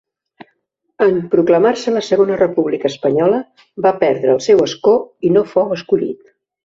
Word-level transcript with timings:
En 1.07 1.17
proclamar-se 1.33 1.93
la 1.97 2.01
Segona 2.07 2.37
República 2.41 2.91
Espanyola 2.93 3.43
va 3.87 3.93
perdre 4.05 4.35
el 4.37 4.43
seu 4.47 4.65
escó 4.69 4.95
i 5.29 5.33
no 5.37 5.45
fou 5.53 5.77
escollit. 5.77 6.27